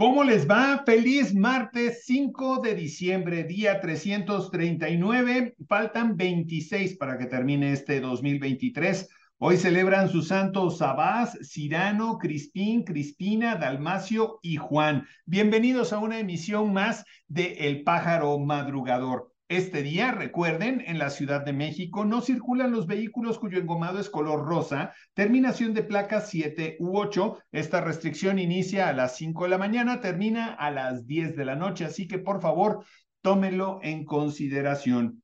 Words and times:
¿Cómo 0.00 0.24
les 0.24 0.48
va? 0.48 0.82
Feliz 0.86 1.34
martes 1.34 2.04
5 2.06 2.62
de 2.62 2.74
diciembre, 2.74 3.44
día 3.44 3.82
339. 3.82 5.56
Faltan 5.68 6.16
26 6.16 6.96
para 6.96 7.18
que 7.18 7.26
termine 7.26 7.74
este 7.74 8.00
2023. 8.00 9.10
Hoy 9.36 9.58
celebran 9.58 10.08
sus 10.08 10.28
santos 10.28 10.78
Sabás, 10.78 11.36
Cirano, 11.42 12.16
Crispín, 12.16 12.84
Crispina, 12.84 13.56
Dalmacio 13.56 14.38
y 14.40 14.56
Juan. 14.56 15.06
Bienvenidos 15.26 15.92
a 15.92 15.98
una 15.98 16.18
emisión 16.18 16.72
más 16.72 17.04
de 17.28 17.68
El 17.68 17.84
Pájaro 17.84 18.38
Madrugador. 18.38 19.29
Este 19.50 19.82
día, 19.82 20.12
recuerden, 20.12 20.80
en 20.86 21.00
la 21.00 21.10
Ciudad 21.10 21.44
de 21.44 21.52
México 21.52 22.04
no 22.04 22.20
circulan 22.20 22.70
los 22.70 22.86
vehículos 22.86 23.36
cuyo 23.36 23.58
engomado 23.58 23.98
es 23.98 24.08
color 24.08 24.46
rosa, 24.46 24.94
terminación 25.12 25.74
de 25.74 25.82
placas 25.82 26.30
7 26.30 26.76
u 26.78 26.96
8. 26.96 27.36
Esta 27.50 27.80
restricción 27.80 28.38
inicia 28.38 28.88
a 28.88 28.92
las 28.92 29.16
5 29.16 29.42
de 29.42 29.50
la 29.50 29.58
mañana, 29.58 30.00
termina 30.00 30.54
a 30.54 30.70
las 30.70 31.04
10 31.04 31.34
de 31.34 31.44
la 31.44 31.56
noche, 31.56 31.84
así 31.84 32.06
que 32.06 32.20
por 32.20 32.40
favor, 32.40 32.84
tómelo 33.22 33.80
en 33.82 34.04
consideración. 34.04 35.20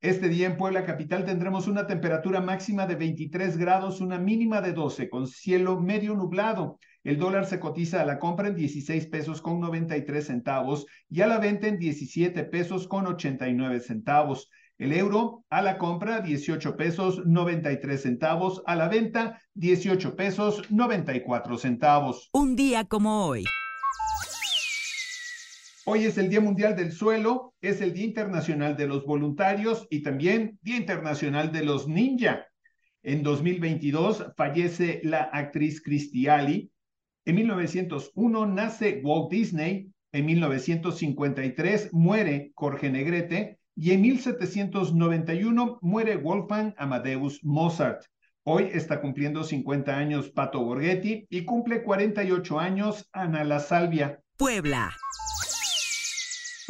Este 0.00 0.28
día 0.28 0.48
en 0.48 0.56
Puebla 0.56 0.84
Capital 0.84 1.24
tendremos 1.24 1.68
una 1.68 1.86
temperatura 1.86 2.40
máxima 2.40 2.88
de 2.88 2.96
23 2.96 3.56
grados, 3.56 4.00
una 4.00 4.18
mínima 4.18 4.60
de 4.60 4.72
12, 4.72 5.08
con 5.08 5.28
cielo 5.28 5.78
medio 5.80 6.16
nublado. 6.16 6.80
El 7.02 7.18
dólar 7.18 7.46
se 7.46 7.58
cotiza 7.58 8.02
a 8.02 8.04
la 8.04 8.18
compra 8.18 8.48
en 8.48 8.54
16 8.54 9.06
pesos 9.06 9.40
con 9.40 9.58
93 9.58 10.26
centavos 10.26 10.84
y 11.08 11.22
a 11.22 11.26
la 11.26 11.38
venta 11.38 11.66
en 11.66 11.78
17 11.78 12.44
pesos 12.44 12.86
con 12.86 13.06
89 13.06 13.80
centavos. 13.80 14.50
El 14.76 14.92
euro 14.92 15.44
a 15.48 15.62
la 15.62 15.78
compra 15.78 16.20
18 16.20 16.76
pesos 16.76 17.24
93 17.24 18.02
centavos, 18.02 18.62
a 18.66 18.76
la 18.76 18.88
venta 18.88 19.40
18 19.54 20.14
pesos 20.14 20.70
94 20.70 21.56
centavos. 21.56 22.28
Un 22.34 22.54
día 22.54 22.84
como 22.84 23.26
hoy. 23.26 23.44
Hoy 25.86 26.04
es 26.04 26.18
el 26.18 26.28
Día 26.28 26.42
Mundial 26.42 26.76
del 26.76 26.92
Suelo, 26.92 27.54
es 27.62 27.80
el 27.80 27.94
Día 27.94 28.04
Internacional 28.04 28.76
de 28.76 28.86
los 28.86 29.06
Voluntarios 29.06 29.86
y 29.88 30.02
también 30.02 30.58
Día 30.60 30.76
Internacional 30.76 31.50
de 31.50 31.64
los 31.64 31.88
Ninja. 31.88 32.46
En 33.02 33.22
2022 33.22 34.32
fallece 34.36 35.00
la 35.02 35.22
actriz 35.32 35.82
Christy 35.82 36.28
Ali, 36.28 36.70
en 37.30 37.36
1901 37.36 38.46
nace 38.46 39.00
Walt 39.04 39.30
Disney, 39.30 39.88
en 40.10 40.26
1953 40.26 41.92
muere 41.92 42.50
Jorge 42.56 42.90
Negrete 42.90 43.60
y 43.76 43.92
en 43.92 44.00
1791 44.00 45.78
muere 45.80 46.16
Wolfgang 46.16 46.74
Amadeus 46.76 47.38
Mozart. 47.44 48.02
Hoy 48.42 48.70
está 48.72 49.00
cumpliendo 49.00 49.44
50 49.44 49.96
años 49.96 50.30
Pato 50.30 50.64
Borghetti 50.64 51.26
y 51.30 51.44
cumple 51.44 51.84
48 51.84 52.58
años 52.58 53.08
Ana 53.12 53.44
La 53.44 53.60
Salvia. 53.60 54.20
Puebla 54.36 54.90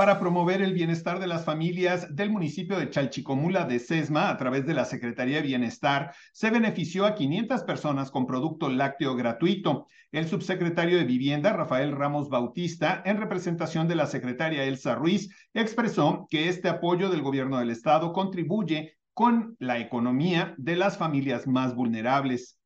para 0.00 0.18
promover 0.18 0.62
el 0.62 0.72
bienestar 0.72 1.20
de 1.20 1.26
las 1.26 1.44
familias 1.44 2.16
del 2.16 2.30
municipio 2.30 2.78
de 2.78 2.88
Chalchicomula 2.88 3.66
de 3.66 3.78
Sesma 3.78 4.30
a 4.30 4.38
través 4.38 4.64
de 4.64 4.72
la 4.72 4.86
Secretaría 4.86 5.36
de 5.36 5.48
Bienestar, 5.48 6.14
se 6.32 6.48
benefició 6.48 7.04
a 7.04 7.14
500 7.14 7.64
personas 7.64 8.10
con 8.10 8.24
producto 8.24 8.70
lácteo 8.70 9.14
gratuito. 9.14 9.88
El 10.10 10.26
subsecretario 10.26 10.96
de 10.96 11.04
Vivienda, 11.04 11.52
Rafael 11.52 11.92
Ramos 11.92 12.30
Bautista, 12.30 13.02
en 13.04 13.18
representación 13.18 13.88
de 13.88 13.96
la 13.96 14.06
secretaria 14.06 14.64
Elsa 14.64 14.94
Ruiz, 14.94 15.28
expresó 15.52 16.26
que 16.30 16.48
este 16.48 16.70
apoyo 16.70 17.10
del 17.10 17.20
gobierno 17.20 17.58
del 17.58 17.68
estado 17.68 18.14
contribuye 18.14 18.94
con 19.12 19.54
la 19.58 19.80
economía 19.80 20.54
de 20.56 20.76
las 20.76 20.96
familias 20.96 21.46
más 21.46 21.74
vulnerables. 21.74 22.58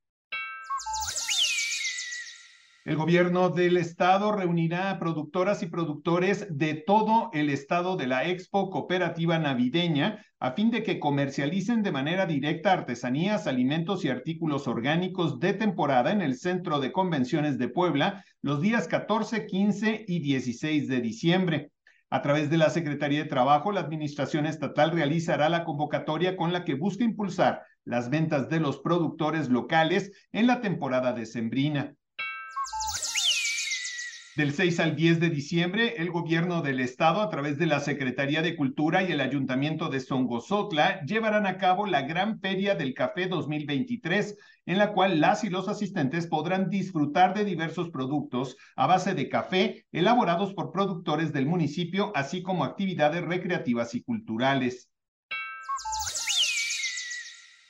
El 2.85 2.97
gobierno 2.97 3.49
del 3.49 3.79
estado 3.79 4.31
reunirá 4.31 4.91
a 4.91 4.99
productoras 4.99 5.63
y 5.63 5.69
productores 5.69 6.47
de 6.51 6.75
todo 6.75 7.31
el 7.33 7.49
estado 7.49 7.97
de 7.97 8.07
la 8.07 8.29
Expo 8.29 8.69
Cooperativa 8.69 9.39
Navideña 9.39 10.23
a 10.39 10.53
fin 10.53 10.71
de 10.71 10.83
que 10.83 11.01
comercialicen 11.01 11.83
de 11.83 11.93
manera 11.93 12.27
directa 12.27 12.75
artesanías, 12.75 13.47
alimentos 13.47 14.05
y 14.05 14.11
artículos 14.11 14.69
orgánicos 14.69 15.41
de 15.41 15.55
temporada 15.55 16.13
en 16.13 16.21
el 16.21 16.37
Centro 16.37 16.79
de 16.79 16.93
Convenciones 16.93 17.57
de 17.57 17.69
Puebla 17.69 18.23
los 18.43 18.61
días 18.61 18.87
14, 18.87 19.47
15 19.47 20.05
y 20.07 20.19
16 20.19 20.87
de 20.87 21.01
diciembre. 21.01 21.73
A 22.11 22.21
través 22.21 22.51
de 22.51 22.59
la 22.59 22.69
Secretaría 22.69 23.23
de 23.23 23.31
Trabajo, 23.31 23.73
la 23.73 23.81
Administración 23.81 24.45
Estatal 24.45 24.91
realizará 24.91 25.49
la 25.49 25.65
convocatoria 25.65 26.37
con 26.37 26.53
la 26.53 26.65
que 26.65 26.75
busca 26.75 27.03
impulsar 27.03 27.63
las 27.87 28.11
ventas 28.11 28.51
de 28.51 28.61
los 28.61 28.81
productores 28.81 29.49
locales 29.49 30.13
en 30.33 30.47
la 30.47 30.61
temporada 30.61 31.15
decembrina. 31.15 31.95
Del 34.37 34.53
6 34.53 34.81
al 34.81 34.97
10 34.97 35.21
de 35.21 35.31
diciembre, 35.31 35.95
el 35.99 36.11
gobierno 36.11 36.61
del 36.61 36.81
estado, 36.81 37.23
a 37.23 37.31
través 37.31 37.57
de 37.57 37.67
la 37.67 37.79
Secretaría 37.79 38.43
de 38.43 38.57
Cultura 38.57 39.05
y 39.05 39.13
el 39.13 39.21
Ayuntamiento 39.21 39.91
de 39.91 40.01
Songosotla, 40.01 41.05
llevarán 41.05 41.47
a 41.47 41.57
cabo 41.57 41.87
la 41.87 42.03
Gran 42.03 42.41
Feria 42.41 42.75
del 42.75 42.95
Café 42.95 43.29
2023, 43.29 44.37
en 44.67 44.79
la 44.79 44.93
cual 44.93 45.21
las 45.21 45.45
y 45.45 45.51
los 45.51 45.69
asistentes 45.69 46.27
podrán 46.27 46.69
disfrutar 46.69 47.33
de 47.33 47.45
diversos 47.45 47.91
productos 47.91 48.57
a 48.75 48.89
base 48.89 49.15
de 49.15 49.29
café 49.29 49.87
elaborados 49.93 50.53
por 50.53 50.73
productores 50.73 51.33
del 51.33 51.47
municipio, 51.47 52.11
así 52.17 52.43
como 52.43 52.65
actividades 52.65 53.23
recreativas 53.23 53.95
y 53.95 54.03
culturales. 54.03 54.91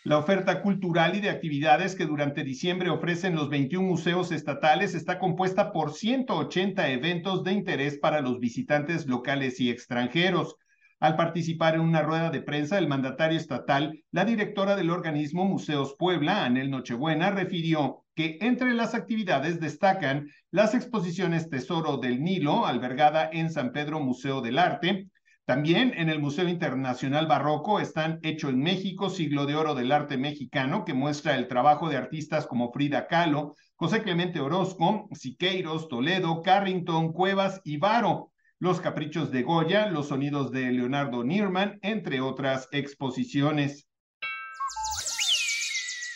La 0.07 0.19
oferta 0.19 0.61
cultural 0.61 1.17
y 1.17 1.21
de 1.21 1.31
actividades 1.31 1.95
que 1.95 2.05
durante 2.05 2.45
diciembre 2.45 2.91
ofrecen 2.91 3.35
los 3.35 3.49
21 3.49 3.89
museos 3.89 4.33
estatales 4.33 4.95
está 4.95 5.19
compuesta 5.19 5.73
por 5.73 5.95
180 5.95 6.91
eventos 6.91 7.43
de 7.43 7.53
interés 7.53 7.97
para 7.97 8.21
los 8.21 8.39
visitantes 8.39 9.07
locales 9.07 9.61
y 9.61 9.71
extranjeros. 9.71 10.57
Al 11.01 11.17
participar 11.17 11.77
en 11.77 11.81
una 11.81 12.03
rueda 12.03 12.29
de 12.29 12.43
prensa, 12.43 12.77
el 12.77 12.87
mandatario 12.87 13.39
estatal, 13.39 13.99
la 14.11 14.27
directora 14.27 14.77
del 14.77 14.91
organismo 14.91 15.47
Museos 15.47 15.97
Puebla, 15.99 16.45
Anel 16.45 16.71
Nochebuena, 16.71 17.31
refirió 17.31 18.05
que 18.15 18.37
entre 18.43 18.75
las 18.75 18.95
actividades 18.95 19.59
destacan 19.59 20.29
las 20.51 20.75
exposiciones 20.75 21.49
Tesoro 21.49 21.97
del 21.97 22.23
Nilo, 22.23 22.67
albergada 22.67 23.31
en 23.33 23.51
San 23.51 23.73
Pedro 23.73 24.01
Museo 24.01 24.43
del 24.43 24.59
Arte, 24.59 25.09
también 25.47 25.93
en 25.97 26.09
el 26.09 26.21
Museo 26.21 26.49
Internacional 26.49 27.27
Barroco 27.27 27.79
están 27.79 28.19
Hecho 28.23 28.49
en 28.49 28.63
México, 28.63 29.11
Siglo 29.11 29.45
de 29.45 29.57
Oro 29.57 29.75
del 29.75 29.93
Arte 29.93 30.17
Mexicano, 30.17 30.87
que 30.87 30.95
muestra 30.95 31.37
el 31.37 31.49
trabajo 31.49 31.91
de 31.91 31.99
artistas 31.99 32.47
como 32.47 32.73
Frida 32.73 33.07
Kahlo, 33.07 33.55
José 33.77 34.03
Clemente 34.03 34.41
Orozco, 34.41 35.07
Siqueiros, 35.13 35.89
Toledo, 35.89 36.41
Carrington, 36.41 37.13
Cuevas 37.13 37.61
y 37.63 37.77
Varo. 37.77 38.33
Los 38.59 38.81
Caprichos 38.81 39.31
de 39.31 39.43
Goya, 39.43 39.89
los 39.89 40.09
sonidos 40.09 40.51
de 40.51 40.73
Leonardo 40.73 41.25
Nierman, 41.25 41.79
entre 41.83 42.23
otras 42.23 42.69
exposiciones 42.73 43.87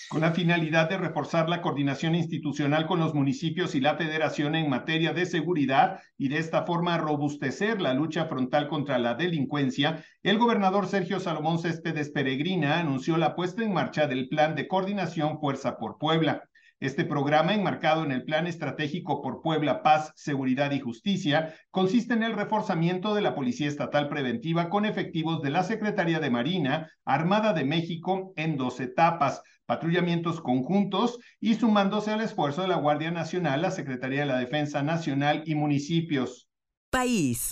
con 0.08 0.22
la 0.22 0.32
finalidad 0.32 0.88
de 0.88 0.96
reforzar 0.96 1.48
la 1.48 1.60
coordinación 1.60 2.14
institucional 2.14 2.86
con 2.86 2.98
los 2.98 3.14
municipios 3.14 3.74
y 3.74 3.80
la 3.80 3.96
federación 3.96 4.54
en 4.54 4.70
materia 4.70 5.12
de 5.12 5.26
seguridad 5.26 6.00
y 6.16 6.28
de 6.28 6.38
esta 6.38 6.64
forma 6.64 6.96
robustecer 6.96 7.82
la 7.82 7.92
lucha 7.92 8.24
frontal 8.24 8.68
contra 8.68 8.98
la 8.98 9.14
delincuencia, 9.14 10.02
el 10.22 10.38
gobernador 10.38 10.86
Sergio 10.86 11.20
Salomón 11.20 11.58
Céspedes 11.58 12.10
Peregrina 12.10 12.78
anunció 12.78 13.18
la 13.18 13.36
puesta 13.36 13.62
en 13.62 13.74
marcha 13.74 14.06
del 14.06 14.28
Plan 14.28 14.54
de 14.54 14.66
Coordinación 14.66 15.38
Fuerza 15.40 15.76
por 15.76 15.98
Puebla. 15.98 16.48
Este 16.80 17.04
programa, 17.04 17.54
enmarcado 17.54 18.04
en 18.04 18.12
el 18.12 18.22
Plan 18.22 18.46
Estratégico 18.46 19.20
por 19.20 19.42
Puebla, 19.42 19.82
Paz, 19.82 20.12
Seguridad 20.14 20.70
y 20.70 20.78
Justicia, 20.78 21.56
consiste 21.72 22.14
en 22.14 22.22
el 22.22 22.34
reforzamiento 22.34 23.16
de 23.16 23.20
la 23.20 23.34
Policía 23.34 23.66
Estatal 23.66 24.08
Preventiva 24.08 24.70
con 24.70 24.84
efectivos 24.84 25.42
de 25.42 25.50
la 25.50 25.64
Secretaría 25.64 26.20
de 26.20 26.30
Marina, 26.30 26.88
Armada 27.04 27.52
de 27.52 27.64
México, 27.64 28.32
en 28.36 28.56
dos 28.56 28.78
etapas, 28.78 29.42
patrullamientos 29.66 30.40
conjuntos 30.40 31.18
y 31.40 31.54
sumándose 31.54 32.12
al 32.12 32.20
esfuerzo 32.20 32.62
de 32.62 32.68
la 32.68 32.76
Guardia 32.76 33.10
Nacional, 33.10 33.60
la 33.60 33.72
Secretaría 33.72 34.20
de 34.20 34.26
la 34.26 34.38
Defensa 34.38 34.80
Nacional 34.80 35.42
y 35.46 35.56
municipios. 35.56 36.48
País. 36.90 37.50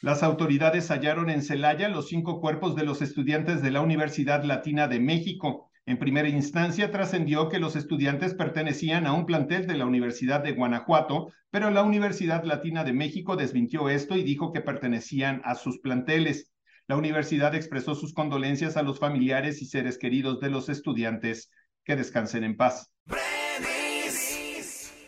Las 0.00 0.24
autoridades 0.24 0.90
hallaron 0.90 1.30
en 1.30 1.42
Celaya 1.42 1.88
los 1.88 2.08
cinco 2.08 2.40
cuerpos 2.40 2.74
de 2.74 2.84
los 2.84 3.02
estudiantes 3.02 3.62
de 3.62 3.70
la 3.70 3.82
Universidad 3.82 4.42
Latina 4.42 4.88
de 4.88 4.98
México. 4.98 5.67
En 5.88 5.98
primera 5.98 6.28
instancia 6.28 6.90
trascendió 6.90 7.48
que 7.48 7.58
los 7.58 7.74
estudiantes 7.74 8.34
pertenecían 8.34 9.06
a 9.06 9.14
un 9.14 9.24
plantel 9.24 9.66
de 9.66 9.74
la 9.74 9.86
Universidad 9.86 10.44
de 10.44 10.52
Guanajuato, 10.52 11.32
pero 11.50 11.70
la 11.70 11.82
Universidad 11.82 12.44
Latina 12.44 12.84
de 12.84 12.92
México 12.92 13.36
desmintió 13.36 13.88
esto 13.88 14.14
y 14.14 14.22
dijo 14.22 14.52
que 14.52 14.60
pertenecían 14.60 15.40
a 15.46 15.54
sus 15.54 15.78
planteles. 15.78 16.52
La 16.88 16.98
universidad 16.98 17.54
expresó 17.54 17.94
sus 17.94 18.12
condolencias 18.12 18.76
a 18.76 18.82
los 18.82 18.98
familiares 18.98 19.62
y 19.62 19.64
seres 19.64 19.96
queridos 19.96 20.40
de 20.40 20.50
los 20.50 20.68
estudiantes. 20.68 21.50
Que 21.86 21.96
descansen 21.96 22.44
en 22.44 22.58
paz. 22.58 22.92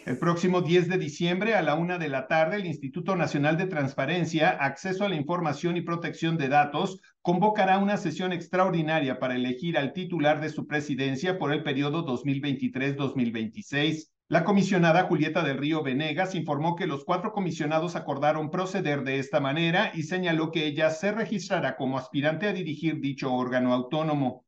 El 0.07 0.17
próximo 0.17 0.63
10 0.63 0.89
de 0.89 0.97
diciembre 0.97 1.57
a 1.57 1.63
la 1.63 1.75
una 1.75 1.99
de 1.99 2.09
la 2.09 2.27
tarde, 2.27 2.57
el 2.57 2.65
Instituto 2.65 3.17
Nacional 3.17 3.59
de 3.59 3.67
Transparencia, 3.67 4.49
Acceso 4.49 5.05
a 5.05 5.11
la 5.11 5.17
Información 5.17 5.77
y 5.77 5.83
Protección 5.83 6.39
de 6.39 6.49
Datos 6.49 7.03
convocará 7.23 7.79
una 7.79 7.97
sesión 7.97 8.33
extraordinaria 8.33 9.19
para 9.19 9.35
elegir 9.35 9.77
al 9.77 9.93
titular 9.93 10.41
de 10.41 10.49
su 10.49 10.67
presidencia 10.67 11.39
por 11.39 11.53
el 11.53 11.63
periodo 11.63 12.07
2023-2026. 12.07 14.09
La 14.29 14.45
comisionada 14.45 15.05
Julieta 15.05 15.43
del 15.43 15.59
Río 15.59 15.83
Venegas 15.83 16.35
informó 16.35 16.77
que 16.77 16.87
los 16.87 17.05
cuatro 17.05 17.33
comisionados 17.33 17.97
acordaron 17.97 18.51
proceder 18.51 19.03
de 19.03 19.19
esta 19.19 19.41
manera 19.41 19.91
y 19.93 20.05
señaló 20.05 20.53
que 20.53 20.67
ella 20.67 20.91
se 20.91 21.13
registrará 21.13 21.77
como 21.77 21.99
aspirante 21.99 22.47
a 22.47 22.53
dirigir 22.53 23.01
dicho 23.01 23.33
órgano 23.33 23.75
autónomo 23.75 24.45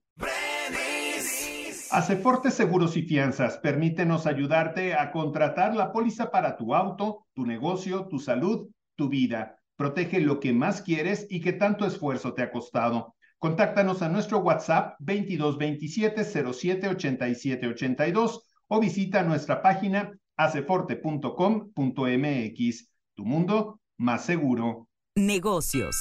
Aceforte 1.90 2.52
Seguros 2.52 2.96
y 2.96 3.02
Fianzas, 3.02 3.58
permítenos 3.58 4.28
ayudarte 4.28 4.94
a 4.94 5.10
contratar 5.10 5.75
la 5.75 5.90
póliza 5.90 6.31
para 6.31 6.56
tu 6.56 6.72
auto, 6.72 7.26
tu 7.34 7.46
negocio, 7.46 8.06
tu 8.06 8.20
salud, 8.20 8.69
tu 8.94 9.08
vida. 9.08 9.58
Protege 9.76 10.20
lo 10.20 10.38
que 10.38 10.52
más 10.52 10.82
quieres 10.82 11.26
y 11.28 11.40
que 11.40 11.52
tanto 11.52 11.84
esfuerzo 11.84 12.32
te 12.32 12.43
ha 12.43 12.52
costado. 12.52 13.13
Contáctanos 13.44 14.00
a 14.00 14.08
nuestro 14.08 14.38
WhatsApp 14.38 14.96
2227 15.00 16.25
07 16.25 16.88
87 16.88 17.67
82 17.67 18.41
o 18.69 18.81
visita 18.81 19.23
nuestra 19.23 19.61
página 19.61 20.19
aceforte.com.mx. 20.35 22.91
Tu 23.14 23.25
mundo 23.26 23.81
más 23.99 24.25
seguro. 24.25 24.88
Negocios. 25.17 25.94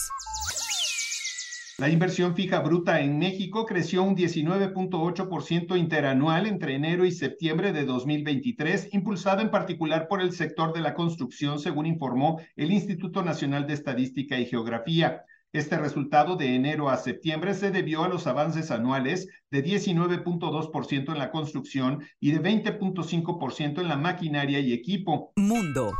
La 1.79 1.89
inversión 1.89 2.33
fija 2.33 2.61
bruta 2.61 3.01
en 3.01 3.19
México 3.19 3.65
creció 3.65 4.03
un 4.03 4.15
19.8% 4.15 5.77
interanual 5.77 6.47
entre 6.47 6.75
enero 6.75 7.03
y 7.03 7.11
septiembre 7.11 7.73
de 7.73 7.83
2023, 7.83 8.93
impulsada 8.93 9.41
en 9.41 9.51
particular 9.51 10.07
por 10.07 10.21
el 10.21 10.31
sector 10.31 10.71
de 10.71 10.79
la 10.79 10.93
construcción, 10.93 11.59
según 11.59 11.87
informó 11.87 12.39
el 12.55 12.71
Instituto 12.71 13.21
Nacional 13.21 13.67
de 13.67 13.73
Estadística 13.73 14.39
y 14.39 14.45
Geografía. 14.45 15.25
Este 15.53 15.77
resultado 15.77 16.35
de 16.35 16.55
enero 16.55 16.89
a 16.89 16.97
septiembre 16.97 17.53
se 17.53 17.69
debió 17.69 18.03
a 18.03 18.09
los 18.09 18.25
avances 18.25 18.71
anuales 18.71 19.27
de 19.51 19.63
19.2% 19.63 21.11
en 21.11 21.19
la 21.19 21.29
construcción 21.29 22.03
y 22.19 22.31
de 22.31 22.41
20.5% 22.41 23.79
en 23.79 23.87
la 23.87 23.95
maquinaria 23.95 24.59
y 24.59 24.73
equipo. 24.73 25.31
Mundo. 25.35 25.91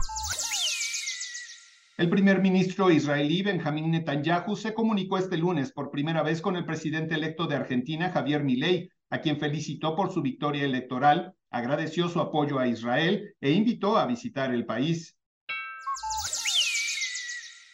El 2.00 2.10
primer 2.10 2.42
ministro 2.42 2.90
israelí 2.90 3.44
Benjamín 3.44 3.92
Netanyahu 3.92 4.56
se 4.56 4.74
comunicó 4.74 5.20
este 5.20 5.38
lunes 5.38 5.72
por 5.72 5.92
primera 5.92 6.24
vez 6.24 6.42
con 6.42 6.56
el 6.56 6.66
presidente 6.66 7.14
electo 7.14 7.46
de 7.46 7.56
Argentina, 7.56 8.10
Javier 8.10 8.44
Milei, 8.44 8.90
a 9.12 9.22
quien 9.22 9.38
felicitó 9.38 9.96
por 9.96 10.12
su 10.12 10.24
victoria 10.24 10.64
electoral, 10.64 11.36
agradeció 11.52 12.10
su 12.10 12.20
apoyo 12.20 12.58
a 12.58 12.68
Israel 12.68 13.36
e 13.40 13.52
invitó 13.52 14.00
a 14.00 14.08
visitar 14.08 14.52
el 14.52 14.66
país. 14.66 15.16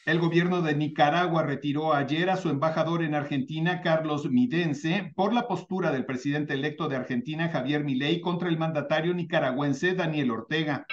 El 0.06 0.20
gobierno 0.20 0.62
de 0.62 0.76
Nicaragua 0.76 1.44
retiró 1.44 1.94
ayer 1.94 2.30
a 2.30 2.38
su 2.38 2.50
embajador 2.50 3.04
en 3.04 3.16
Argentina, 3.16 3.82
Carlos 3.82 4.30
Midense, 4.30 5.12
por 5.14 5.34
la 5.34 5.48
postura 5.48 5.92
del 5.92 6.06
presidente 6.06 6.54
electo 6.54 6.88
de 6.88 6.96
Argentina, 6.96 7.50
Javier 7.50 7.84
Milei, 7.84 8.22
contra 8.22 8.48
el 8.48 8.58
mandatario 8.58 9.14
nicaragüense 9.14 9.94
Daniel 9.96 10.32
Ortega. 10.32 10.88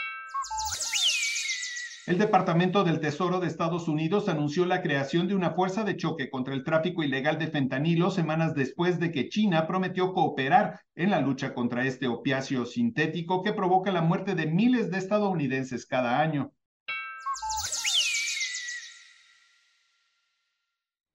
El 2.06 2.18
Departamento 2.18 2.84
del 2.84 3.00
Tesoro 3.00 3.38
de 3.38 3.46
Estados 3.46 3.88
Unidos 3.88 4.28
anunció 4.28 4.66
la 4.66 4.82
creación 4.82 5.28
de 5.28 5.34
una 5.36 5.52
fuerza 5.52 5.84
de 5.84 5.96
choque 5.96 6.28
contra 6.28 6.54
el 6.54 6.64
tráfico 6.64 7.02
ilegal 7.02 7.38
de 7.38 7.46
fentanilo 7.46 8.10
semanas 8.10 8.54
después 8.54 8.98
de 8.98 9.12
que 9.12 9.28
China 9.28 9.66
prometió 9.66 10.12
cooperar 10.12 10.80
en 10.94 11.10
la 11.10 11.20
lucha 11.20 11.54
contra 11.54 11.86
este 11.86 12.08
opiáceo 12.08 12.66
sintético 12.66 13.42
que 13.42 13.52
provoca 13.52 13.92
la 13.92 14.02
muerte 14.02 14.34
de 14.34 14.46
miles 14.46 14.90
de 14.90 14.98
estadounidenses 14.98 15.86
cada 15.86 16.20
año. 16.20 16.52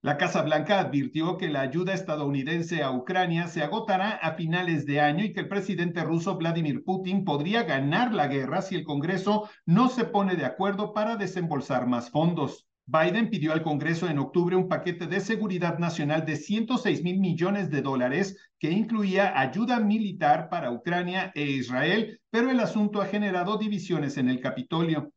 La 0.04 0.18
Casa 0.18 0.42
Blanca 0.42 0.80
advirtió 0.80 1.38
que 1.38 1.48
la 1.48 1.62
ayuda 1.62 1.94
estadounidense 1.94 2.82
a 2.82 2.92
Ucrania 2.92 3.48
se 3.48 3.62
agotará 3.62 4.10
a 4.14 4.34
finales 4.34 4.88
de 4.88 5.00
año 5.00 5.24
y 5.24 5.32
que 5.32 5.42
el 5.42 5.48
presidente 5.48 6.04
ruso 6.04 6.38
Vladimir 6.38 6.84
Putin 6.84 7.24
podría 7.24 7.62
ganar 7.62 8.12
la 8.12 8.26
guerra 8.26 8.64
si 8.64 8.74
el 8.74 8.84
Congreso 8.84 9.48
no 9.68 9.90
se 9.90 10.06
pone 10.06 10.36
de 10.36 10.46
acuerdo 10.46 10.94
para 10.94 11.18
desembolsar 11.18 11.86
más 11.86 12.10
fondos. 12.10 12.68
Biden 12.88 13.30
pidió 13.30 13.54
al 13.54 13.62
Congreso 13.62 14.10
en 14.10 14.18
octubre 14.18 14.56
un 14.56 14.68
paquete 14.68 15.06
de 15.06 15.20
seguridad 15.20 15.78
nacional 15.78 16.26
de 16.26 16.36
106 16.36 17.04
mil 17.04 17.20
millones 17.20 17.70
de 17.70 17.84
dólares 17.84 18.50
que 18.58 18.72
incluía 18.72 19.40
ayuda 19.40 19.80
militar 19.80 20.50
para 20.50 20.72
Ucrania 20.72 21.32
e 21.36 21.44
Israel, 21.44 22.20
pero 22.32 22.50
el 22.50 22.60
asunto 22.60 23.04
ha 23.04 23.06
generado 23.06 23.56
divisiones 23.58 24.18
en 24.18 24.30
el 24.30 24.40
Capitolio. 24.40 25.14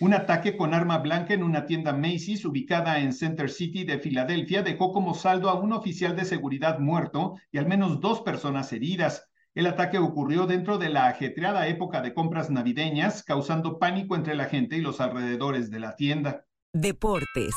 Un 0.00 0.14
ataque 0.14 0.56
con 0.56 0.74
arma 0.74 0.98
blanca 0.98 1.34
en 1.34 1.42
una 1.42 1.66
tienda 1.66 1.92
Macy's 1.92 2.44
ubicada 2.44 3.00
en 3.00 3.12
Center 3.12 3.50
City 3.50 3.82
de 3.82 3.98
Filadelfia 3.98 4.62
dejó 4.62 4.92
como 4.92 5.12
saldo 5.12 5.50
a 5.50 5.54
un 5.54 5.72
oficial 5.72 6.14
de 6.14 6.24
seguridad 6.24 6.78
muerto 6.78 7.34
y 7.50 7.58
al 7.58 7.66
menos 7.66 8.00
dos 8.00 8.20
personas 8.20 8.72
heridas. 8.72 9.28
El 9.56 9.66
ataque 9.66 9.98
ocurrió 9.98 10.46
dentro 10.46 10.78
de 10.78 10.90
la 10.90 11.08
ajetreada 11.08 11.66
época 11.66 12.00
de 12.00 12.14
compras 12.14 12.48
navideñas, 12.48 13.24
causando 13.24 13.80
pánico 13.80 14.14
entre 14.14 14.36
la 14.36 14.44
gente 14.44 14.76
y 14.76 14.82
los 14.82 15.00
alrededores 15.00 15.68
de 15.68 15.80
la 15.80 15.96
tienda. 15.96 16.44
Deportes. 16.72 17.56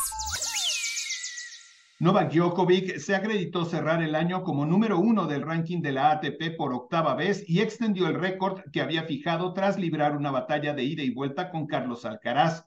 Novak 2.01 2.33
Djokovic 2.33 2.97
se 2.97 3.13
acreditó 3.13 3.63
cerrar 3.63 4.01
el 4.01 4.15
año 4.15 4.43
como 4.43 4.65
número 4.65 4.97
uno 4.97 5.27
del 5.27 5.43
ranking 5.43 5.83
de 5.83 5.91
la 5.91 6.09
ATP 6.09 6.57
por 6.57 6.73
octava 6.73 7.13
vez 7.13 7.47
y 7.47 7.59
extendió 7.59 8.07
el 8.07 8.15
récord 8.15 8.63
que 8.71 8.81
había 8.81 9.03
fijado 9.03 9.53
tras 9.53 9.77
librar 9.77 10.17
una 10.17 10.31
batalla 10.31 10.73
de 10.73 10.83
ida 10.83 11.03
y 11.03 11.11
vuelta 11.11 11.51
con 11.51 11.67
Carlos 11.67 12.03
Alcaraz. 12.03 12.65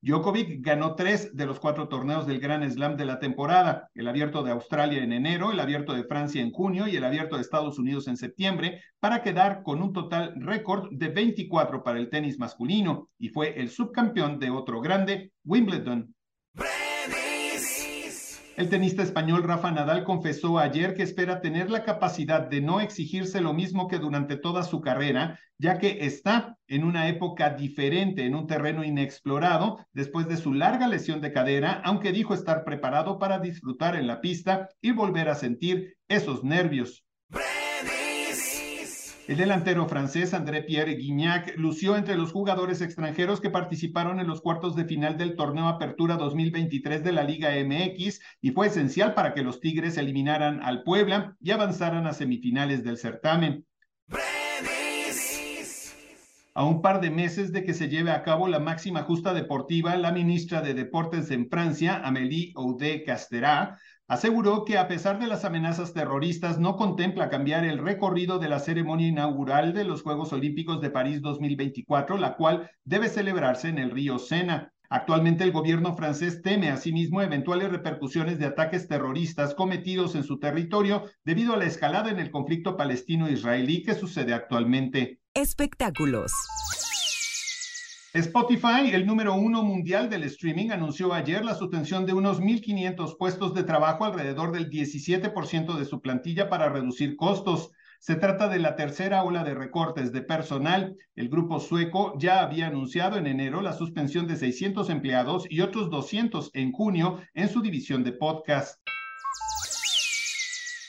Djokovic 0.00 0.60
ganó 0.60 0.96
tres 0.96 1.36
de 1.36 1.46
los 1.46 1.60
cuatro 1.60 1.86
torneos 1.86 2.26
del 2.26 2.40
Gran 2.40 2.68
Slam 2.68 2.96
de 2.96 3.04
la 3.04 3.20
temporada, 3.20 3.90
el 3.94 4.08
Abierto 4.08 4.42
de 4.42 4.50
Australia 4.50 5.04
en 5.04 5.12
enero, 5.12 5.52
el 5.52 5.60
Abierto 5.60 5.92
de 5.92 6.02
Francia 6.02 6.42
en 6.42 6.50
junio 6.50 6.88
y 6.88 6.96
el 6.96 7.04
Abierto 7.04 7.36
de 7.36 7.42
Estados 7.42 7.78
Unidos 7.78 8.08
en 8.08 8.16
septiembre, 8.16 8.82
para 8.98 9.22
quedar 9.22 9.62
con 9.62 9.82
un 9.82 9.92
total 9.92 10.34
récord 10.34 10.88
de 10.90 11.10
24 11.10 11.84
para 11.84 12.00
el 12.00 12.10
tenis 12.10 12.40
masculino 12.40 13.08
y 13.20 13.28
fue 13.28 13.56
el 13.56 13.70
subcampeón 13.70 14.40
de 14.40 14.50
otro 14.50 14.80
grande, 14.80 15.30
Wimbledon. 15.44 16.12
El 18.56 18.68
tenista 18.68 19.02
español 19.02 19.42
Rafa 19.42 19.72
Nadal 19.72 20.04
confesó 20.04 20.60
ayer 20.60 20.94
que 20.94 21.02
espera 21.02 21.40
tener 21.40 21.70
la 21.70 21.82
capacidad 21.82 22.40
de 22.40 22.60
no 22.60 22.80
exigirse 22.80 23.40
lo 23.40 23.52
mismo 23.52 23.88
que 23.88 23.98
durante 23.98 24.36
toda 24.36 24.62
su 24.62 24.80
carrera, 24.80 25.40
ya 25.58 25.78
que 25.78 26.06
está 26.06 26.56
en 26.68 26.84
una 26.84 27.08
época 27.08 27.50
diferente, 27.50 28.24
en 28.24 28.36
un 28.36 28.46
terreno 28.46 28.84
inexplorado, 28.84 29.84
después 29.92 30.28
de 30.28 30.36
su 30.36 30.52
larga 30.52 30.86
lesión 30.86 31.20
de 31.20 31.32
cadera, 31.32 31.82
aunque 31.84 32.12
dijo 32.12 32.32
estar 32.32 32.62
preparado 32.62 33.18
para 33.18 33.40
disfrutar 33.40 33.96
en 33.96 34.06
la 34.06 34.20
pista 34.20 34.68
y 34.80 34.92
volver 34.92 35.30
a 35.30 35.34
sentir 35.34 35.96
esos 36.06 36.44
nervios. 36.44 37.04
El 39.26 39.38
delantero 39.38 39.88
francés 39.88 40.34
André 40.34 40.62
Pierre 40.62 40.96
Guignac 40.96 41.56
lució 41.56 41.96
entre 41.96 42.18
los 42.18 42.30
jugadores 42.30 42.82
extranjeros 42.82 43.40
que 43.40 43.48
participaron 43.48 44.20
en 44.20 44.26
los 44.26 44.42
cuartos 44.42 44.76
de 44.76 44.84
final 44.84 45.16
del 45.16 45.34
torneo 45.34 45.66
Apertura 45.66 46.18
2023 46.18 47.02
de 47.02 47.12
la 47.12 47.24
Liga 47.24 47.52
MX 47.52 48.20
y 48.42 48.50
fue 48.50 48.66
esencial 48.66 49.14
para 49.14 49.32
que 49.32 49.42
los 49.42 49.60
Tigres 49.60 49.96
eliminaran 49.96 50.62
al 50.62 50.82
Puebla 50.82 51.36
y 51.40 51.52
avanzaran 51.52 52.06
a 52.06 52.12
semifinales 52.12 52.84
del 52.84 52.98
certamen. 52.98 53.64
A 56.52 56.64
un 56.64 56.82
par 56.82 57.00
de 57.00 57.10
meses 57.10 57.50
de 57.50 57.64
que 57.64 57.72
se 57.72 57.88
lleve 57.88 58.10
a 58.10 58.22
cabo 58.22 58.46
la 58.46 58.60
máxima 58.60 59.04
justa 59.04 59.32
deportiva, 59.32 59.96
la 59.96 60.12
ministra 60.12 60.60
de 60.60 60.74
Deportes 60.74 61.30
en 61.30 61.48
Francia, 61.48 62.02
Amélie 62.04 62.52
Oudé-Castéra, 62.56 63.78
aseguró 64.08 64.64
que 64.64 64.78
a 64.78 64.88
pesar 64.88 65.18
de 65.18 65.26
las 65.26 65.44
amenazas 65.44 65.92
terroristas 65.92 66.58
no 66.58 66.76
contempla 66.76 67.30
cambiar 67.30 67.64
el 67.64 67.78
recorrido 67.78 68.38
de 68.38 68.48
la 68.48 68.58
ceremonia 68.58 69.08
inaugural 69.08 69.72
de 69.72 69.84
los 69.84 70.02
Juegos 70.02 70.32
Olímpicos 70.32 70.80
de 70.80 70.90
París 70.90 71.22
2024, 71.22 72.18
la 72.18 72.36
cual 72.36 72.70
debe 72.84 73.08
celebrarse 73.08 73.68
en 73.68 73.78
el 73.78 73.90
río 73.90 74.18
Sena. 74.18 74.72
Actualmente 74.90 75.42
el 75.44 75.52
gobierno 75.52 75.96
francés 75.96 76.42
teme 76.42 76.70
asimismo 76.70 77.22
eventuales 77.22 77.70
repercusiones 77.70 78.38
de 78.38 78.46
ataques 78.46 78.86
terroristas 78.86 79.54
cometidos 79.54 80.14
en 80.14 80.24
su 80.24 80.38
territorio 80.38 81.04
debido 81.24 81.54
a 81.54 81.56
la 81.56 81.64
escalada 81.64 82.10
en 82.10 82.20
el 82.20 82.30
conflicto 82.30 82.76
palestino-israelí 82.76 83.82
que 83.82 83.94
sucede 83.94 84.34
actualmente. 84.34 85.20
Espectáculos. 85.34 86.32
Spotify, 88.14 88.92
el 88.92 89.06
número 89.06 89.34
uno 89.34 89.64
mundial 89.64 90.08
del 90.08 90.22
streaming, 90.22 90.70
anunció 90.70 91.12
ayer 91.12 91.44
la 91.44 91.56
suspensión 91.56 92.06
de 92.06 92.12
unos 92.12 92.40
1.500 92.40 93.16
puestos 93.18 93.54
de 93.54 93.64
trabajo, 93.64 94.04
alrededor 94.04 94.52
del 94.52 94.70
17% 94.70 95.76
de 95.76 95.84
su 95.84 96.00
plantilla 96.00 96.48
para 96.48 96.68
reducir 96.68 97.16
costos. 97.16 97.72
Se 97.98 98.14
trata 98.14 98.46
de 98.46 98.60
la 98.60 98.76
tercera 98.76 99.24
ola 99.24 99.42
de 99.42 99.54
recortes 99.54 100.12
de 100.12 100.22
personal. 100.22 100.96
El 101.16 101.28
grupo 101.28 101.58
sueco 101.58 102.16
ya 102.16 102.40
había 102.40 102.68
anunciado 102.68 103.16
en 103.16 103.26
enero 103.26 103.60
la 103.62 103.72
suspensión 103.72 104.28
de 104.28 104.36
600 104.36 104.90
empleados 104.90 105.44
y 105.50 105.62
otros 105.62 105.90
200 105.90 106.52
en 106.54 106.70
junio 106.70 107.20
en 107.34 107.48
su 107.48 107.62
división 107.62 108.04
de 108.04 108.12
podcast. 108.12 108.78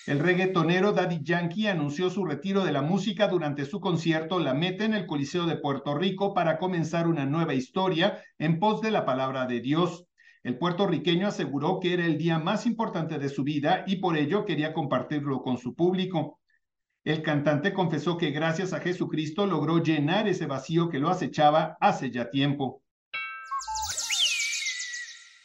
El 0.06 0.20
reggaetonero 0.20 0.92
Daddy 0.92 1.22
Yankee 1.24 1.66
anunció 1.66 2.12
su 2.12 2.26
retiro 2.26 2.64
de 2.64 2.72
la 2.72 2.84
música 2.84 3.28
durante 3.28 3.66
su 3.66 3.80
concierto 3.80 4.38
La 4.38 4.54
Meta 4.54 4.86
en 4.86 4.94
el 4.94 5.08
Coliseo 5.08 5.48
de 5.48 5.58
Puerto 5.58 5.96
Rico 5.96 6.36
para 6.36 6.60
comenzar 6.60 7.08
una 7.08 7.26
nueva 7.26 7.56
historia 7.56 8.22
en 8.38 8.60
pos 8.60 8.82
de 8.82 8.92
la 8.92 9.04
palabra 9.04 9.48
de 9.48 9.62
Dios. 9.62 10.06
El 10.44 10.60
puertorriqueño 10.60 11.28
aseguró 11.28 11.80
que 11.80 11.96
era 11.96 12.06
el 12.06 12.20
día 12.20 12.38
más 12.38 12.68
importante 12.68 13.18
de 13.18 13.30
su 13.30 13.44
vida 13.44 13.84
y 13.88 13.96
por 13.96 14.16
ello 14.16 14.46
quería 14.46 14.74
compartirlo 14.74 15.42
con 15.42 15.58
su 15.58 15.74
público. 15.74 16.40
El 17.04 17.24
cantante 17.24 17.74
confesó 17.74 18.16
que 18.16 18.30
gracias 18.30 18.74
a 18.74 18.82
Jesucristo 18.82 19.48
logró 19.48 19.82
llenar 19.82 20.28
ese 20.28 20.46
vacío 20.46 20.88
que 20.88 21.00
lo 21.00 21.10
acechaba 21.10 21.78
hace 21.82 22.12
ya 22.12 22.30
tiempo. 22.30 22.84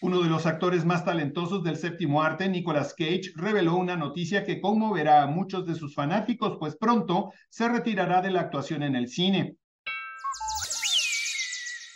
Uno 0.02 0.22
de 0.22 0.30
los 0.30 0.46
actores 0.46 0.86
más 0.86 1.04
talentosos 1.04 1.62
del 1.62 1.76
séptimo 1.76 2.22
arte, 2.22 2.48
Nicolas 2.48 2.94
Cage, 2.94 3.32
reveló 3.34 3.76
una 3.76 3.96
noticia 3.96 4.44
que 4.44 4.58
conmoverá 4.58 5.22
a 5.22 5.26
muchos 5.26 5.66
de 5.66 5.74
sus 5.74 5.94
fanáticos, 5.94 6.56
pues 6.58 6.74
pronto 6.74 7.32
se 7.50 7.68
retirará 7.68 8.22
de 8.22 8.30
la 8.30 8.40
actuación 8.40 8.82
en 8.82 8.96
el 8.96 9.08
cine. 9.08 9.56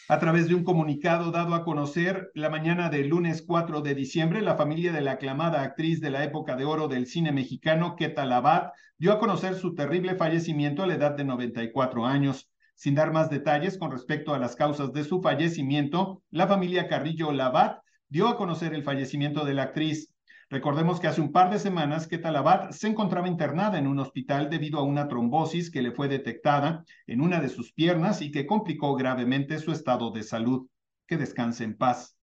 A 0.07 0.19
través 0.19 0.49
de 0.49 0.55
un 0.55 0.65
comunicado 0.65 1.31
dado 1.31 1.55
a 1.55 1.65
conocer 1.65 2.31
la 2.35 2.51
mañana 2.51 2.91
del 2.91 3.09
lunes 3.09 3.41
4 3.41 3.81
de 3.81 3.95
diciembre, 3.95 4.43
la 4.43 4.57
familia 4.57 4.93
de 4.93 5.01
la 5.01 5.13
aclamada 5.13 5.63
actriz 5.63 6.03
de 6.03 6.11
la 6.11 6.25
época 6.25 6.57
de 6.57 6.67
oro 6.67 6.89
del 6.89 7.07
cine 7.07 7.33
mexicano, 7.33 7.97
Keta 7.97 8.27
Labat, 8.27 8.75
dio 8.99 9.13
a 9.13 9.19
conocer 9.19 9.55
su 9.55 9.75
terrible 9.75 10.15
fallecimiento 10.15 10.83
a 10.83 10.87
la 10.87 10.97
edad 10.97 11.13
de 11.13 11.25
94 11.25 12.05
años. 12.05 12.51
Sin 12.75 12.95
dar 12.95 13.15
más 13.15 13.31
detalles 13.31 13.79
con 13.79 13.91
respecto 13.91 14.35
a 14.35 14.39
las 14.39 14.57
causas 14.57 14.93
de 14.93 15.05
su 15.05 15.23
fallecimiento, 15.23 16.23
la 16.31 16.47
familia 16.47 16.87
Carrillo 16.87 17.33
Labat 17.33 17.84
dio 18.09 18.29
a 18.29 18.37
conocer 18.37 18.75
el 18.75 18.83
fallecimiento 18.83 19.45
de 19.45 19.55
la 19.55 19.65
actriz. 19.65 20.15
Recordemos 20.51 21.01
que 21.01 21.09
hace 21.09 21.21
un 21.21 21.33
par 21.33 21.51
de 21.51 21.59
semanas 21.59 22.07
que 22.07 22.19
Talabat 22.19 22.73
se 22.73 22.89
encontraba 22.89 23.29
internada 23.29 23.79
en 23.79 23.87
un 23.87 23.99
hospital 23.99 24.51
debido 24.51 24.79
a 24.79 24.83
una 24.83 25.09
trombosis 25.09 25.71
que 25.71 25.83
le 25.83 25.93
fue 25.93 26.09
detectada 26.09 26.85
en 27.07 27.21
una 27.21 27.41
de 27.41 27.49
sus 27.49 27.73
piernas 27.73 28.23
y 28.23 28.31
que 28.31 28.47
complicó 28.47 28.95
gravemente 28.95 29.59
su 29.59 29.73
estado 29.73 30.11
de 30.11 30.23
salud. 30.23 30.69
Que 31.07 31.17
descanse 31.17 31.65
en 31.65 31.77
paz. 31.77 32.17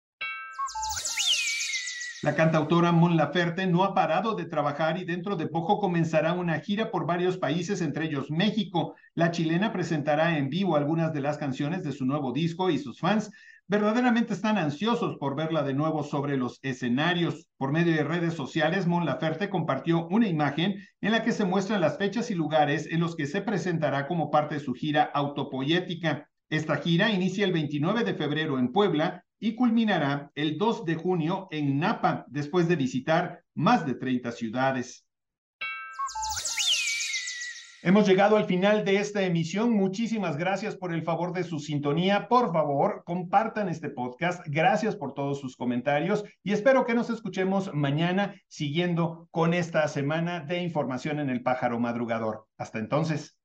La 2.24 2.36
cantautora 2.36 2.92
Mon 2.92 3.18
Laferte 3.18 3.66
no 3.66 3.84
ha 3.84 3.96
parado 3.96 4.36
de 4.36 4.46
trabajar 4.46 5.00
y 5.00 5.06
dentro 5.06 5.36
de 5.36 5.48
poco 5.48 5.80
comenzará 5.80 6.34
una 6.34 6.60
gira 6.60 6.92
por 6.92 7.08
varios 7.08 7.38
países, 7.38 7.82
entre 7.82 8.06
ellos 8.06 8.30
México. 8.30 8.96
La 9.16 9.32
chilena 9.32 9.74
presentará 9.74 10.38
en 10.38 10.48
vivo 10.48 10.76
algunas 10.76 11.14
de 11.14 11.22
las 11.22 11.40
canciones 11.40 11.84
de 11.84 11.92
su 11.92 12.06
nuevo 12.06 12.32
disco 12.32 12.70
y 12.70 12.78
sus 12.78 13.00
fans 13.00 13.32
verdaderamente 13.68 14.34
están 14.34 14.58
ansiosos 14.58 15.18
por 15.18 15.36
verla 15.36 15.64
de 15.64 15.74
nuevo 15.74 16.04
sobre 16.04 16.38
los 16.38 16.60
escenarios. 16.62 17.48
Por 17.58 17.72
medio 17.72 17.94
de 17.94 18.04
redes 18.04 18.34
sociales, 18.34 18.88
Mon 18.88 19.06
Laferte 19.06 19.50
compartió 19.50 20.08
una 20.08 20.28
imagen 20.28 20.76
en 21.02 21.12
la 21.12 21.24
que 21.24 21.32
se 21.32 21.46
muestran 21.46 21.82
las 21.82 21.98
fechas 21.98 22.32
y 22.32 22.36
lugares 22.36 22.88
en 22.92 23.00
los 23.00 23.16
que 23.16 23.28
se 23.28 23.42
presentará 23.42 24.08
como 24.08 24.32
parte 24.32 24.56
de 24.56 24.62
su 24.62 24.74
gira 24.74 25.04
autopoyética. 25.14 26.28
Esta 26.50 26.78
gira 26.78 27.12
inicia 27.12 27.46
el 27.46 27.54
29 27.54 28.04
de 28.04 28.14
febrero 28.14 28.60
en 28.60 28.72
Puebla 28.72 29.24
y 29.40 29.56
culminará 29.56 30.32
el 30.36 30.58
2 30.58 30.86
de 30.86 30.96
junio 30.96 31.48
en 31.50 31.80
Napa, 31.80 32.26
después 32.28 32.68
de 32.68 32.76
visitar 32.76 33.44
más 33.56 33.86
de 33.86 33.96
30 33.96 34.32
ciudades. 34.32 35.06
Hemos 37.84 38.08
llegado 38.08 38.38
al 38.38 38.46
final 38.46 38.86
de 38.86 38.98
esta 38.98 39.24
emisión. 39.24 39.72
Muchísimas 39.72 40.38
gracias 40.38 40.76
por 40.76 40.94
el 40.94 41.02
favor 41.02 41.34
de 41.34 41.44
su 41.44 41.58
sintonía. 41.58 42.28
Por 42.28 42.54
favor, 42.54 43.02
compartan 43.06 43.70
este 43.70 43.90
podcast. 43.90 44.46
Gracias 44.46 44.96
por 44.96 45.16
todos 45.16 45.40
sus 45.40 45.58
comentarios 45.58 46.24
y 46.44 46.52
espero 46.52 46.86
que 46.86 46.94
nos 46.94 47.10
escuchemos 47.10 47.74
mañana 47.74 48.36
siguiendo 48.48 49.28
con 49.32 49.56
esta 49.56 49.88
semana 49.88 50.42
de 50.42 50.62
información 50.62 51.20
en 51.20 51.32
el 51.32 51.42
pájaro 51.42 51.80
madrugador. 51.80 52.46
Hasta 52.56 52.78
entonces. 52.78 53.36